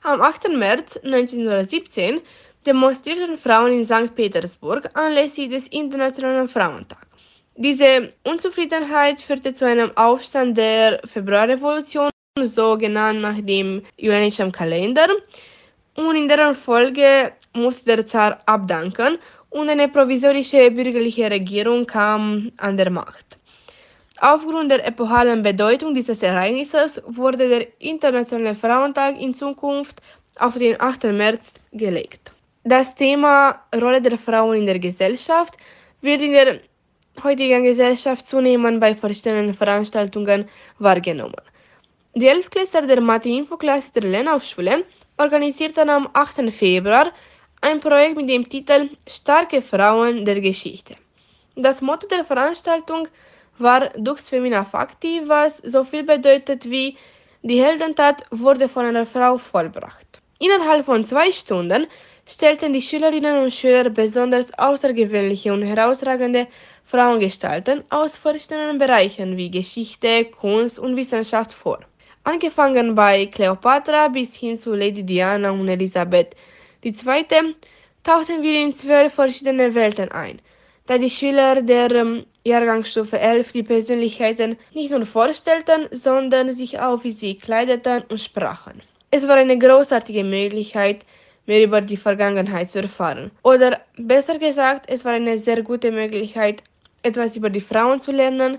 Am 0.03 0.23
8. 0.23 0.49
März 0.57 0.97
1917 1.05 2.23
demonstrierten 2.65 3.37
Frauen 3.37 3.73
in 3.73 3.85
St. 3.85 4.15
Petersburg 4.15 4.89
anlässlich 4.95 5.51
des 5.51 5.69
Internationalen 5.69 6.49
Frauentags. 6.49 7.10
Diese 7.57 8.13
Unzufriedenheit 8.25 9.21
führte 9.21 9.53
zu 9.53 9.67
einem 9.67 9.91
Aufstand 9.97 10.57
der 10.57 11.01
Februarrevolution, 11.05 12.11
so 12.43 12.79
genannt 12.79 13.21
nach 13.21 13.41
dem 13.41 13.83
julianischen 13.97 14.53
Kalender, 14.53 15.09
und 15.97 16.17
in 16.17 16.29
deren 16.29 16.55
Folge 16.55 17.33
musste 17.53 17.97
der 17.97 18.07
Zar 18.07 18.41
abdanken 18.47 19.19
und 19.51 19.69
eine 19.69 19.89
provisorische 19.89 20.71
bürgerliche 20.71 21.31
Regierung 21.31 21.85
kam 21.87 22.53
an 22.57 22.77
der 22.77 22.89
Macht. 22.91 23.37
Aufgrund 24.21 24.71
der 24.71 24.87
epochalen 24.87 25.43
Bedeutung 25.43 25.95
dieses 25.95 26.23
Ereignisses 26.23 27.03
wurde 27.07 27.49
der 27.49 27.67
Internationale 27.81 28.55
Frauentag 28.55 29.21
in 29.21 29.35
Zukunft 29.35 30.01
auf 30.39 30.57
den 30.57 30.81
8. 30.81 31.05
März 31.05 31.55
gelegt. 31.73 32.31
Das 32.63 32.95
Thema 32.95 33.61
Rolle 33.75 34.01
der 34.01 34.19
Frauen 34.19 34.59
in 34.59 34.67
der 34.67 34.79
Gesellschaft 34.79 35.57
wird 36.03 36.21
in 36.21 36.33
der 36.33 36.61
heutigen 37.23 37.65
Gesellschaft 37.65 38.29
zunehmend 38.29 38.81
bei 38.81 38.95
verschiedenen 38.95 39.55
Veranstaltungen 39.55 40.49
wahrgenommen. 40.79 41.43
Die 42.15 42.27
Elfklässler 42.27 42.83
der 42.83 43.01
Mathe-Info-Klasse 43.01 43.93
der 43.93 44.11
Lenaufschule 44.11 44.85
organisierten 45.19 45.91
am 45.91 46.09
8. 46.13 46.51
Februar 46.51 47.13
ein 47.61 47.79
Projekt 47.81 48.17
mit 48.17 48.29
dem 48.29 48.49
Titel 48.49 48.91
Starke 49.07 49.61
Frauen 49.61 50.25
der 50.25 50.41
Geschichte. 50.41 50.95
Das 51.57 51.83
Motto 51.83 52.07
der 52.09 52.25
Veranstaltung 52.25 53.07
war 53.59 53.91
Dux 53.91 54.29
Femina 54.29 54.65
Facti, 54.65 55.23
was 55.27 55.59
so 55.59 55.85
viel 55.85 56.03
bedeutet 56.03 56.69
wie 56.69 56.97
die 57.43 57.63
Heldentat 57.63 58.25
wurde 58.31 58.69
von 58.69 58.87
einer 58.87 59.07
Frau 59.07 59.39
vollbracht. 59.39 60.07
Innerhalb 60.39 60.87
von 60.87 61.05
zwei 61.05 61.31
Stunden 61.31 61.87
stellten 62.27 62.73
die 62.73 62.83
Schülerinnen 62.83 63.43
und 63.43 63.53
Schüler 63.53 63.91
besonders 63.91 64.57
außergewöhnliche 64.59 65.53
und 65.53 65.63
herausragende 65.63 66.47
Frauengestalten 66.91 67.85
aus 67.89 68.17
verschiedenen 68.17 68.77
Bereichen 68.79 69.37
wie 69.37 69.49
Geschichte, 69.49 70.25
Kunst 70.25 70.77
und 70.77 70.97
Wissenschaft 70.97 71.53
vor. 71.53 71.79
Angefangen 72.25 72.97
bei 72.97 73.27
Kleopatra 73.27 74.09
bis 74.09 74.35
hin 74.35 74.59
zu 74.59 74.75
Lady 74.75 75.05
Diana 75.05 75.53
und 75.53 75.69
Elisabeth 75.69 76.35
II. 76.85 77.55
tauchten 78.03 78.43
wir 78.43 78.61
in 78.61 78.75
zwölf 78.75 79.15
verschiedene 79.15 79.73
Welten 79.73 80.11
ein, 80.11 80.43
da 80.87 80.99
die 80.99 81.09
Schüler 81.09 81.63
der 81.63 81.93
ähm, 81.93 82.27
Jahrgangsstufe 82.45 83.21
11 83.21 83.53
die 83.53 83.63
Persönlichkeiten 83.63 84.59
nicht 84.75 84.91
nur 84.91 85.07
vorstellten, 85.07 85.87
sondern 85.93 86.53
sich 86.53 86.81
auch 86.81 87.05
wie 87.05 87.13
sie 87.13 87.37
kleideten 87.37 88.03
und 88.09 88.19
sprachen. 88.19 88.83
Es 89.13 89.29
war 89.29 89.37
eine 89.37 89.57
großartige 89.57 90.25
Möglichkeit, 90.25 91.07
mehr 91.47 91.63
über 91.63 91.81
die 91.81 91.97
Vergangenheit 91.97 92.69
zu 92.69 92.81
erfahren. 92.81 93.31
Oder 93.45 93.81
besser 93.97 94.39
gesagt, 94.41 94.87
es 94.89 95.05
war 95.05 95.13
eine 95.13 95.39
sehr 95.39 95.63
gute 95.63 95.93
Möglichkeit, 95.93 96.65
etwas 97.03 97.37
über 97.37 97.51
die 97.51 97.61
Frauen 97.61 98.01
zu 98.01 98.13
lernen, 98.13 98.59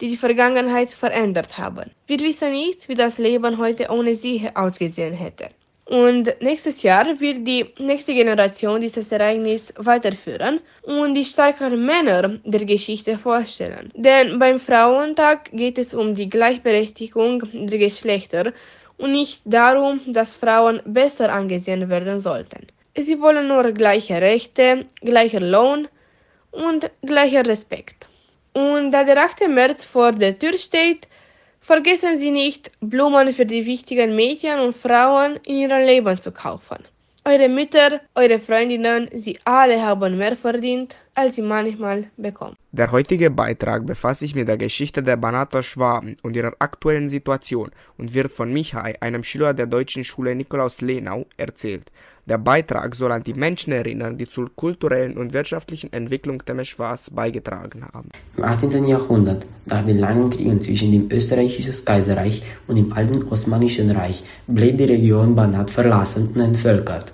die 0.00 0.08
die 0.08 0.16
Vergangenheit 0.16 0.90
verändert 0.90 1.58
haben. 1.58 1.90
Wir 2.06 2.20
wissen 2.20 2.50
nicht, 2.50 2.88
wie 2.88 2.94
das 2.94 3.18
Leben 3.18 3.58
heute 3.58 3.88
ohne 3.90 4.14
sie 4.14 4.48
ausgesehen 4.54 5.14
hätte. 5.14 5.50
Und 5.84 6.34
nächstes 6.40 6.82
Jahr 6.82 7.20
wird 7.20 7.46
die 7.46 7.66
nächste 7.78 8.14
Generation 8.14 8.80
dieses 8.80 9.12
Ereignis 9.12 9.74
weiterführen 9.76 10.60
und 10.82 11.14
die 11.14 11.24
starken 11.24 11.84
Männer 11.84 12.38
der 12.44 12.64
Geschichte 12.64 13.18
vorstellen. 13.18 13.90
Denn 13.94 14.38
beim 14.38 14.58
Frauentag 14.58 15.50
geht 15.52 15.78
es 15.78 15.92
um 15.92 16.14
die 16.14 16.28
Gleichberechtigung 16.28 17.42
der 17.52 17.78
Geschlechter 17.78 18.52
und 18.96 19.12
nicht 19.12 19.42
darum, 19.44 20.00
dass 20.06 20.36
Frauen 20.36 20.80
besser 20.84 21.32
angesehen 21.32 21.88
werden 21.90 22.20
sollten. 22.20 22.68
Sie 22.96 23.20
wollen 23.20 23.48
nur 23.48 23.72
gleiche 23.72 24.20
Rechte, 24.20 24.86
gleicher 25.00 25.40
Lohn 25.40 25.88
und 26.52 26.90
gleicher 27.02 27.44
Respekt. 27.44 28.06
Und 28.54 28.92
da 28.92 29.04
der 29.04 29.18
8. 29.18 29.48
März 29.48 29.84
vor 29.84 30.12
der 30.12 30.38
Tür 30.38 30.56
steht, 30.58 31.08
Vergessen 31.64 32.18
Sie 32.18 32.32
nicht, 32.32 32.72
Blumen 32.80 33.32
für 33.32 33.46
die 33.46 33.64
wichtigen 33.64 34.16
Mädchen 34.16 34.58
und 34.58 34.74
Frauen 34.74 35.38
in 35.46 35.58
ihrem 35.58 35.86
Leben 35.86 36.18
zu 36.18 36.32
kaufen. 36.32 36.78
Eure 37.24 37.48
Mütter, 37.48 38.00
eure 38.16 38.40
Freundinnen, 38.40 39.08
sie 39.12 39.38
alle 39.44 39.80
haben 39.80 40.18
mehr 40.18 40.36
verdient, 40.36 40.96
als 41.14 41.36
sie 41.36 41.42
manchmal 41.42 42.06
bekommen. 42.16 42.56
Der 42.72 42.90
heutige 42.90 43.30
Beitrag 43.30 43.86
befasst 43.86 44.20
sich 44.20 44.34
mit 44.34 44.48
der 44.48 44.56
Geschichte 44.56 45.02
der 45.02 45.16
Banater 45.16 45.62
Schwaben 45.62 46.16
und 46.22 46.36
ihrer 46.36 46.52
aktuellen 46.58 47.08
Situation 47.08 47.70
und 47.98 48.14
wird 48.14 48.32
von 48.32 48.52
Michai, 48.52 48.94
einem 49.00 49.24
Schüler 49.24 49.52
der 49.54 49.66
deutschen 49.66 50.04
Schule 50.04 50.34
Nikolaus 50.34 50.80
Lenau, 50.80 51.26
erzählt. 51.36 51.90
Der 52.24 52.38
Beitrag 52.38 52.94
soll 52.94 53.10
an 53.10 53.24
die 53.24 53.34
Menschen 53.34 53.72
erinnern, 53.72 54.16
die 54.16 54.28
zur 54.28 54.48
kulturellen 54.54 55.18
und 55.18 55.32
wirtschaftlichen 55.32 55.92
Entwicklung 55.92 56.44
Temeschwars 56.44 57.10
beigetragen 57.10 57.84
haben. 57.92 58.10
Im 58.36 58.44
18. 58.44 58.84
Jahrhundert, 58.86 59.44
nach 59.66 59.82
den 59.82 59.98
langen 59.98 60.30
Kriegen 60.30 60.60
zwischen 60.60 60.92
dem 60.92 61.10
österreichischen 61.10 61.84
Kaiserreich 61.84 62.42
und 62.68 62.76
dem 62.76 62.92
alten 62.92 63.24
Osmanischen 63.28 63.90
Reich, 63.90 64.22
blieb 64.46 64.78
die 64.78 64.84
Region 64.84 65.34
Banat 65.34 65.72
verlassen 65.72 66.28
und 66.32 66.40
entvölkert. 66.40 67.12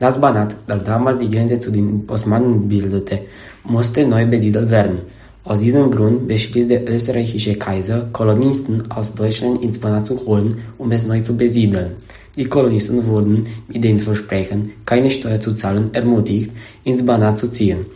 Das 0.00 0.20
Banat, 0.20 0.54
das 0.68 0.84
damals 0.84 1.18
die 1.18 1.28
Grenze 1.28 1.58
zu 1.58 1.72
den 1.72 2.04
Osmanen 2.06 2.68
bildete, 2.68 3.22
musste 3.64 4.06
neu 4.06 4.26
besiedelt 4.26 4.70
werden. 4.70 5.00
Aus 5.42 5.58
diesem 5.58 5.90
Grund 5.90 6.28
beschließt 6.28 6.70
der 6.70 6.88
österreichische 6.88 7.56
Kaiser, 7.56 8.08
Kolonisten 8.12 8.92
aus 8.92 9.16
Deutschland 9.16 9.60
ins 9.60 9.78
Banat 9.78 10.06
zu 10.06 10.24
holen, 10.24 10.58
um 10.78 10.92
es 10.92 11.06
neu 11.06 11.22
zu 11.22 11.36
besiedeln. 11.36 11.96
Die 12.36 12.44
Kolonisten 12.44 13.08
wurden 13.08 13.46
mit 13.66 13.82
dem 13.82 13.98
Versprechen, 13.98 14.72
keine 14.86 15.10
Steuer 15.10 15.40
zu 15.40 15.52
zahlen, 15.54 15.90
ermutigt, 15.94 16.52
ins 16.84 17.04
Banat 17.04 17.40
zu 17.40 17.48
ziehen. 17.48 17.86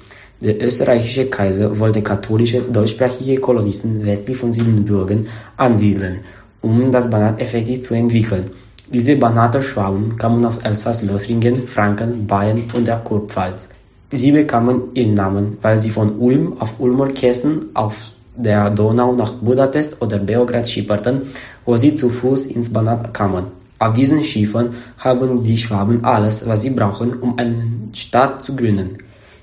Der 0.41 0.61
österreichische 0.61 1.27
Kaiser 1.27 1.79
wollte 1.79 2.03
katholische 2.03 2.63
deutschsprachige 2.63 3.41
Kolonisten 3.41 4.05
westlich 4.05 4.37
von 4.37 4.53
Siebenbürgen 4.53 5.29
ansiedeln, 5.57 6.23
um 6.63 6.91
das 6.91 7.09
Banat 7.09 7.41
effektiv 7.41 7.83
zu 7.83 7.95
entwickeln. 7.95 8.47
Diese 8.93 9.17
Banater 9.17 9.63
Schwaben 9.63 10.19
kamen 10.19 10.45
aus 10.45 10.59
Elsass-Lothringen, 10.59 11.67
Franken, 11.67 12.27
Bayern 12.27 12.65
und 12.75 12.87
der 12.87 12.99
Kurpfalz. 12.99 13.71
Sie 14.11 14.33
bekamen 14.33 14.93
ihren 14.93 15.15
Namen, 15.15 15.57
weil 15.63 15.79
sie 15.79 15.89
von 15.89 16.19
Ulm 16.19 16.59
auf 16.61 16.79
Ulmer 16.79 17.09
Kästen 17.09 17.71
auf 17.73 18.11
der 18.37 18.69
Donau 18.69 19.15
nach 19.15 19.33
Budapest 19.33 20.03
oder 20.03 20.19
Beograd 20.19 20.69
schipperten, 20.69 21.23
wo 21.65 21.79
sie 21.79 21.97
zu 21.97 22.11
Fuß 22.11 22.49
ins 22.49 22.71
Banat 22.71 23.15
kamen. 23.15 23.45
Auf 23.79 23.95
diesen 23.95 24.23
Schiffen 24.23 24.75
haben 24.99 25.43
die 25.43 25.57
Schwaben 25.57 26.05
alles, 26.05 26.47
was 26.47 26.61
sie 26.61 26.71
brauchen, 26.71 27.15
um 27.15 27.39
eine 27.39 27.65
Stadt 27.95 28.45
zu 28.45 28.55
gründen. 28.55 28.99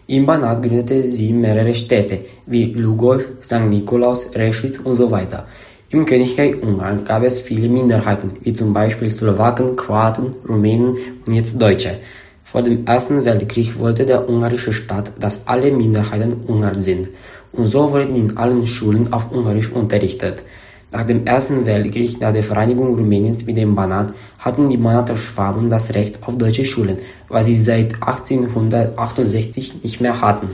Im 0.05 0.27
Banat 0.27 0.61
gründete 0.61 1.09
sie 1.09 1.33
mehrere 1.33 1.73
Städte, 1.73 2.19
wie 2.45 2.65
Lugoj, 2.65 3.23
St. 3.41 3.61
Nikolaus, 3.67 4.29
Reschwitz 4.35 4.77
und 4.77 4.93
so 4.93 5.09
weiter. 5.09 5.47
Im 5.91 6.05
Königreich 6.05 6.61
Ungarn 6.61 7.03
gab 7.03 7.23
es 7.23 7.41
viele 7.41 7.67
Minderheiten, 7.67 8.33
wie 8.41 8.53
zum 8.53 8.73
Beispiel 8.73 9.09
Slowaken, 9.09 9.75
Kroaten, 9.75 10.35
Rumänen 10.47 10.97
und 11.25 11.33
jetzt 11.33 11.59
Deutsche. 11.59 11.95
Vor 12.43 12.61
dem 12.61 12.85
Ersten 12.85 13.25
Weltkrieg 13.25 13.79
wollte 13.79 14.05
der 14.05 14.29
ungarische 14.29 14.71
Staat, 14.71 15.13
dass 15.19 15.47
alle 15.47 15.71
Minderheiten 15.71 16.45
Ungarn 16.45 16.79
sind, 16.79 17.09
und 17.53 17.65
so 17.65 17.91
wurde 17.91 18.03
in 18.03 18.37
allen 18.37 18.67
Schulen 18.67 19.11
auf 19.11 19.31
Ungarisch 19.31 19.71
unterrichtet. 19.71 20.43
Nach 20.91 21.05
dem 21.05 21.25
Ersten 21.25 21.65
Weltkrieg, 21.65 22.21
nach 22.21 22.33
der 22.33 22.43
Vereinigung 22.43 22.93
Rumäniens 22.93 23.47
mit 23.47 23.57
dem 23.57 23.73
Banat, 23.73 24.13
hatten 24.37 24.69
die 24.69 24.77
Banater 24.77 25.17
Schwaben 25.17 25.71
das 25.71 25.95
Recht 25.95 26.19
auf 26.21 26.37
deutsche 26.37 26.65
Schulen, 26.65 26.97
was 27.29 27.47
sie 27.47 27.57
seit 27.57 27.95
1868 27.95 29.81
nicht 29.81 30.01
mehr 30.01 30.21
hatten. 30.21 30.49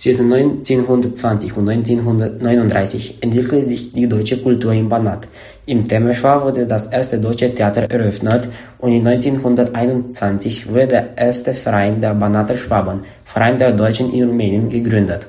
Zwischen 0.00 0.32
1920 0.32 1.58
und 1.58 1.68
1939 1.68 3.18
entwickelte 3.20 3.62
sich 3.62 3.92
die 3.92 4.08
deutsche 4.08 4.40
Kultur 4.40 4.72
im 4.72 4.88
Banat. 4.88 5.28
Im 5.66 5.86
Temeschwar 5.86 6.42
wurde 6.42 6.66
das 6.66 6.86
erste 6.86 7.18
deutsche 7.18 7.52
Theater 7.52 7.82
eröffnet 7.82 8.48
und 8.78 9.06
1921 9.06 10.70
wurde 10.70 10.86
der 10.86 11.18
erste 11.18 11.52
Verein 11.52 12.00
der 12.00 12.14
Banater 12.14 12.56
Schwaben, 12.56 13.00
Verein 13.26 13.58
der 13.58 13.72
Deutschen 13.72 14.10
in 14.14 14.24
Rumänien, 14.24 14.70
gegründet. 14.70 15.26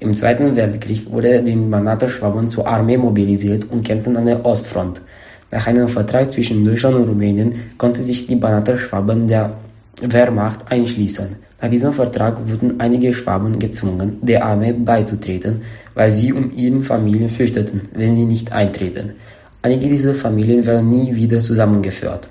Im 0.00 0.14
Zweiten 0.14 0.56
Weltkrieg 0.56 1.12
wurde 1.12 1.42
die 1.42 1.56
Banater 1.56 2.08
Schwaben 2.08 2.48
zur 2.48 2.66
Armee 2.66 2.96
mobilisiert 2.96 3.70
und 3.70 3.84
kämpften 3.84 4.16
an 4.16 4.24
der 4.24 4.42
Ostfront. 4.42 5.02
Nach 5.50 5.66
einem 5.66 5.88
Vertrag 5.88 6.32
zwischen 6.32 6.64
Deutschland 6.64 6.96
und 6.96 7.08
Rumänien 7.10 7.72
konnte 7.76 8.00
sich 8.00 8.26
die 8.26 8.36
Banater 8.36 8.78
Schwaben 8.78 9.26
der 9.26 9.58
Wehrmacht 10.00 10.72
einschließen. 10.72 11.47
Nach 11.60 11.68
diesem 11.68 11.92
Vertrag 11.92 12.48
wurden 12.48 12.78
einige 12.78 13.12
Schwaben 13.12 13.58
gezwungen, 13.58 14.18
der 14.22 14.44
Armee 14.44 14.72
beizutreten, 14.72 15.62
weil 15.94 16.12
sie 16.12 16.32
um 16.32 16.52
ihre 16.56 16.82
Familien 16.82 17.28
fürchteten, 17.28 17.88
wenn 17.94 18.14
sie 18.14 18.26
nicht 18.26 18.52
eintreten. 18.52 19.14
Einige 19.62 19.88
dieser 19.88 20.14
Familien 20.14 20.66
werden 20.66 20.88
nie 20.88 21.16
wieder 21.16 21.40
zusammengeführt. 21.40 22.28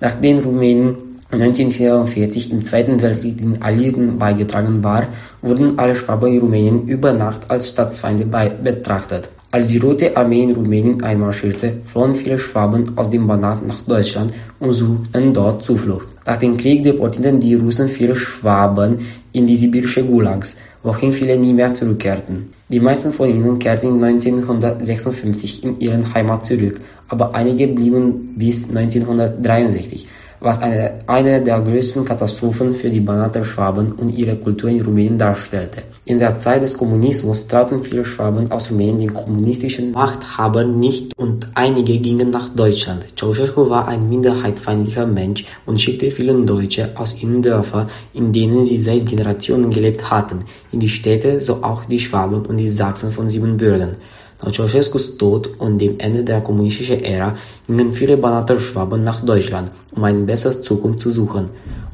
Nach 0.00 0.14
den 0.14 0.38
Rumänen 0.38 0.96
1944 1.30 2.50
im 2.50 2.64
Zweiten 2.64 3.00
Weltkrieg 3.02 3.38
den 3.38 3.62
Alliierten 3.62 4.18
beigetragen 4.18 4.82
war, 4.82 5.08
wurden 5.42 5.78
alle 5.78 5.94
Schwaben 5.94 6.32
in 6.32 6.40
Rumänien 6.40 6.88
über 6.88 7.12
Nacht 7.12 7.50
als 7.50 7.70
Staatsfeinde 7.70 8.26
betrachtet. 8.26 9.30
Als 9.56 9.68
die 9.68 9.78
Rote 9.78 10.14
Armee 10.18 10.42
in 10.42 10.52
Rumänien 10.52 11.02
einmarschierte, 11.02 11.78
flohen 11.86 12.12
viele 12.12 12.38
Schwaben 12.38 12.98
aus 12.98 13.08
dem 13.08 13.26
Banat 13.26 13.66
nach 13.66 13.80
Deutschland 13.80 14.34
und 14.60 14.72
suchten 14.72 15.32
dort 15.32 15.64
Zuflucht. 15.64 16.08
Nach 16.26 16.36
dem 16.36 16.58
Krieg 16.58 16.82
deportierten 16.82 17.40
die 17.40 17.54
Russen 17.54 17.88
viele 17.88 18.16
Schwaben 18.16 18.98
in 19.32 19.46
die 19.46 19.56
sibirische 19.56 20.04
Gulags, 20.04 20.58
wohin 20.82 21.10
viele 21.10 21.38
nie 21.38 21.54
mehr 21.54 21.72
zurückkehrten. 21.72 22.50
Die 22.68 22.80
meisten 22.80 23.12
von 23.12 23.30
ihnen 23.30 23.58
kehrten 23.58 24.04
1956 24.04 25.64
in 25.64 25.80
ihren 25.80 26.12
Heimat 26.12 26.44
zurück, 26.44 26.80
aber 27.08 27.34
einige 27.34 27.66
blieben 27.66 28.34
bis 28.36 28.68
1963 28.68 30.06
was 30.40 30.60
eine, 30.60 30.98
eine 31.06 31.42
der 31.42 31.60
größten 31.60 32.04
Katastrophen 32.04 32.74
für 32.74 32.90
die 32.90 33.00
Banater 33.00 33.44
Schwaben 33.44 33.92
und 33.92 34.10
ihre 34.10 34.36
Kultur 34.36 34.70
in 34.70 34.80
Rumänien 34.82 35.18
darstellte. 35.18 35.82
In 36.04 36.18
der 36.18 36.38
Zeit 36.38 36.62
des 36.62 36.76
Kommunismus 36.76 37.48
traten 37.48 37.82
viele 37.82 38.04
Schwaben 38.04 38.50
aus 38.52 38.70
Rumänien 38.70 38.98
den 38.98 39.14
kommunistischen 39.14 39.92
Machthabern 39.92 40.78
nicht 40.78 41.18
und 41.18 41.48
einige 41.54 41.98
gingen 41.98 42.30
nach 42.30 42.48
Deutschland. 42.50 43.04
Ceausescu 43.18 43.70
war 43.70 43.88
ein 43.88 44.08
minderheitfeindlicher 44.08 45.06
Mensch 45.06 45.44
und 45.64 45.80
schickte 45.80 46.10
viele 46.10 46.34
Deutsche 46.44 46.90
aus 46.94 47.20
ihren 47.20 47.42
Dörfern, 47.42 47.88
in 48.12 48.32
denen 48.32 48.62
sie 48.64 48.78
seit 48.78 49.06
Generationen 49.06 49.70
gelebt 49.70 50.10
hatten, 50.10 50.40
in 50.70 50.80
die 50.80 50.88
Städte, 50.88 51.40
so 51.40 51.62
auch 51.64 51.84
die 51.86 51.98
Schwaben 51.98 52.46
und 52.46 52.56
die 52.58 52.68
Sachsen 52.68 53.10
von 53.10 53.28
Siebenbürgen. 53.28 53.96
Nach 54.42 54.52
Ceausescus 54.52 55.16
Tod 55.16 55.48
und 55.58 55.78
dem 55.78 55.98
Ende 55.98 56.22
der 56.22 56.42
kommunistischen 56.42 57.02
Ära 57.02 57.36
gingen 57.66 57.92
viele 57.92 58.18
Banater 58.18 58.60
Schwaben 58.60 59.02
nach 59.02 59.24
Deutschland, 59.24 59.72
um 59.92 60.04
eine 60.04 60.20
bessere 60.20 60.60
Zukunft 60.60 61.00
zu 61.00 61.10
suchen. 61.10 61.48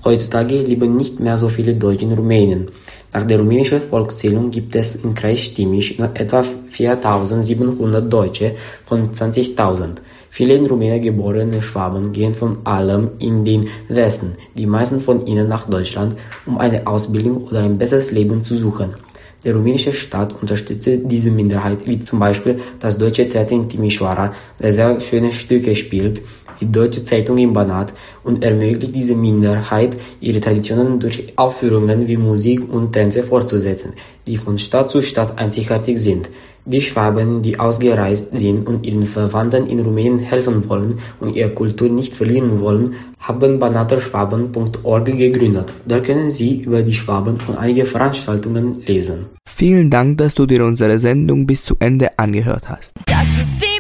Heutzutage 0.04 0.60
leben 0.62 0.96
nicht 0.96 1.20
mehr 1.20 1.36
so 1.36 1.48
viele 1.48 1.74
Deutsche 1.74 2.06
in 2.06 2.12
Rumänien. 2.12 2.70
Nach 3.14 3.24
der 3.24 3.38
rumänischen 3.38 3.80
Volkszählung 3.80 4.50
gibt 4.50 4.74
es 4.74 4.96
im 4.96 5.14
Kreis 5.14 5.38
Stimisch 5.38 5.98
nur 5.98 6.10
etwa 6.14 6.42
4700 6.42 8.12
Deutsche 8.12 8.56
von 8.86 9.12
20.000. 9.12 9.98
Viele 10.28 10.54
in 10.54 10.66
Rumänien 10.66 11.02
geborene 11.02 11.62
Schwaben 11.62 12.12
gehen 12.12 12.34
von 12.34 12.66
allem 12.66 13.12
in 13.20 13.44
den 13.44 13.68
Westen, 13.88 14.32
die 14.58 14.66
meisten 14.66 15.00
von 15.00 15.26
ihnen 15.26 15.46
nach 15.46 15.68
Deutschland, 15.68 16.16
um 16.46 16.58
eine 16.58 16.88
Ausbildung 16.88 17.44
oder 17.46 17.60
ein 17.60 17.78
besseres 17.78 18.10
Leben 18.10 18.42
zu 18.42 18.56
suchen. 18.56 18.96
Der 19.44 19.54
rumänische 19.54 19.92
Staat 19.92 20.40
unterstützt 20.40 20.88
diese 20.88 21.30
Minderheit, 21.30 21.86
wie 21.86 21.98
zum 22.04 22.20
Beispiel 22.20 22.60
das 22.78 22.96
Deutsche 22.98 23.28
Theater 23.28 23.52
in 23.56 23.68
Timișoara, 23.68 24.34
das 24.58 24.76
sehr 24.76 25.00
schöne 25.00 25.32
Stücke 25.32 25.74
spielt, 25.74 26.22
die 26.62 26.70
Deutsche 26.70 27.04
Zeitung 27.04 27.38
in 27.38 27.52
Banat 27.52 27.92
und 28.22 28.44
ermöglicht 28.44 28.94
diese 28.94 29.16
Minderheit, 29.16 29.98
ihre 30.20 30.40
Traditionen 30.40 31.00
durch 31.00 31.32
Aufführungen 31.36 32.06
wie 32.06 32.16
Musik 32.16 32.72
und 32.72 32.92
Tänze 32.92 33.24
fortzusetzen, 33.24 33.94
die 34.26 34.36
von 34.36 34.58
Stadt 34.58 34.90
zu 34.90 35.02
Stadt 35.02 35.38
einzigartig 35.38 35.98
sind. 35.98 36.30
Die 36.64 36.80
Schwaben, 36.80 37.42
die 37.42 37.58
ausgereist 37.58 38.38
sind 38.38 38.68
und 38.68 38.86
ihren 38.86 39.02
Verwandten 39.02 39.66
in 39.66 39.80
Rumänien 39.80 40.20
helfen 40.20 40.68
wollen 40.68 41.00
und 41.18 41.34
ihre 41.34 41.50
Kultur 41.50 41.88
nicht 41.88 42.14
verlieren 42.14 42.60
wollen, 42.60 42.94
haben 43.18 43.58
banaterschwaben.org 43.58 45.04
gegründet. 45.06 45.72
Da 45.88 45.98
können 45.98 46.30
Sie 46.30 46.62
über 46.62 46.82
die 46.82 46.92
Schwaben 46.92 47.38
und 47.48 47.58
einige 47.58 47.84
Veranstaltungen 47.84 48.82
lesen. 48.86 49.26
Vielen 49.44 49.90
Dank, 49.90 50.18
dass 50.18 50.34
du 50.34 50.46
dir 50.46 50.64
unsere 50.64 51.00
Sendung 51.00 51.48
bis 51.48 51.64
zu 51.64 51.74
Ende 51.80 52.16
angehört 52.16 52.68
hast. 52.68 52.94
Das 53.06 53.26
ist 53.40 53.60
die 53.60 53.71